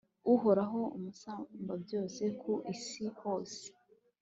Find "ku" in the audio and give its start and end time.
2.41-2.53